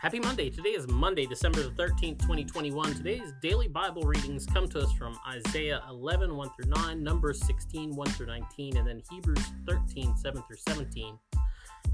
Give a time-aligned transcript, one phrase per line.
[0.00, 0.50] Happy Monday.
[0.50, 2.94] Today is Monday, December the 13th, 2021.
[2.96, 7.96] Today's daily Bible readings come to us from Isaiah 11, 1 through 9, Numbers 16,
[7.96, 11.18] 1 through 19, and then Hebrews 13, 7 through 17.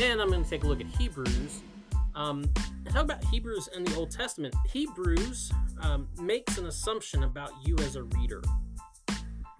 [0.00, 1.62] And I'm going to take a look at Hebrews.
[2.16, 2.44] Um,
[2.92, 4.56] how about Hebrews in the Old Testament?
[4.72, 5.52] Hebrews
[5.82, 8.42] um, makes an assumption about you as a reader.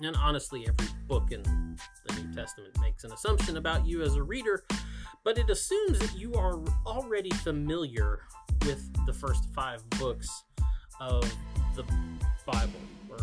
[0.05, 4.23] And honestly, every book in the New Testament makes an assumption about you as a
[4.23, 4.65] reader
[5.25, 8.21] but it assumes that you are already familiar
[8.65, 10.45] with the first five books
[11.01, 11.23] of
[11.75, 11.85] the
[12.47, 13.19] Bible, or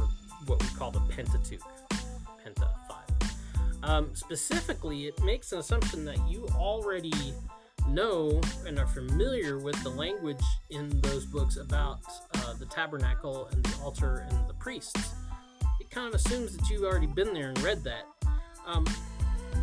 [0.45, 1.61] what we call the Pentateuch.
[2.43, 3.33] Penta 5.
[3.83, 7.33] Um, specifically, it makes an assumption that you already
[7.89, 11.99] know and are familiar with the language in those books about
[12.35, 15.13] uh, the tabernacle and the altar and the priests.
[15.89, 18.03] Kind of assumes that you've already been there and read that.
[18.67, 18.86] Um,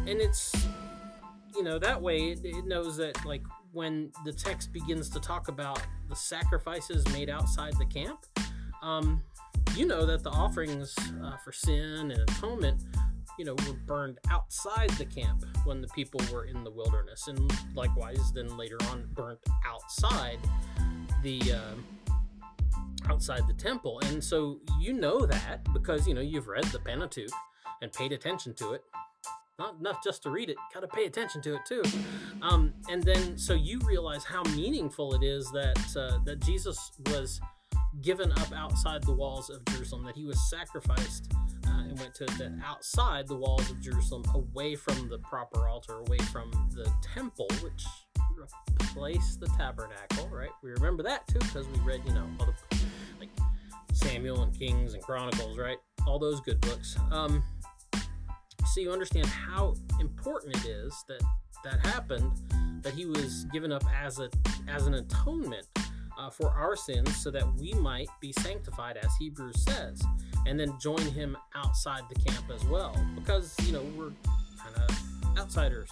[0.06, 0.54] and it's
[1.54, 3.42] you know that way it, it knows that like
[3.72, 8.26] when the text begins to talk about the sacrifices made outside the camp
[8.82, 9.22] um,
[9.74, 12.82] you know that the offerings uh, for sin and atonement
[13.38, 17.52] you know were burned outside the camp when the people were in the wilderness and
[17.74, 20.38] likewise then later on burnt outside
[21.22, 22.05] the uh,
[23.08, 24.00] outside the temple.
[24.06, 27.30] And so you know that because you know you've read the pentateuch
[27.82, 28.82] and paid attention to it.
[29.58, 31.82] Not enough just to read it got to pay attention to it too.
[32.42, 37.40] Um, and then so you realize how meaningful it is that uh, that jesus was
[38.02, 41.32] given up outside the walls of jerusalem that he was sacrificed
[41.66, 46.00] uh, and went to the outside the walls of jerusalem away from the proper altar
[46.00, 47.84] away from the temple which
[48.80, 50.50] replaced the tabernacle right?
[50.62, 52.76] We remember that too because we read you know all the
[54.16, 57.42] samuel and kings and chronicles right all those good books um,
[58.72, 61.22] so you understand how important it is that
[61.64, 62.30] that happened,
[62.82, 64.30] that he was given up as a
[64.68, 65.66] as an atonement
[66.18, 70.02] uh, for our sins, so that we might be sanctified, as Hebrews says,
[70.46, 74.12] and then join him outside the camp as well, because you know we're
[74.58, 75.90] kind of outsiders.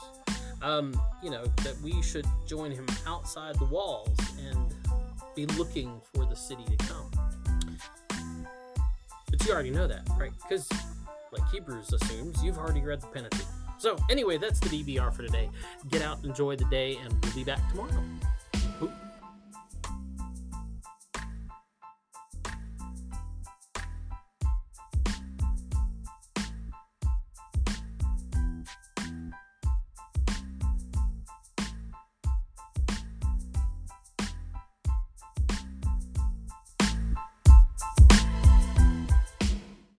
[0.63, 4.17] Um, you know that we should join him outside the walls
[4.49, 4.75] and
[5.35, 7.11] be looking for the city to come.
[9.37, 10.31] But you already know that, right?
[10.43, 10.69] Because
[11.33, 13.45] like Hebrews assumes, you've already read the Pentateuch.
[13.79, 15.51] So, anyway, that's the DBR for today.
[15.91, 17.91] Get out, enjoy the day, and we'll be back tomorrow.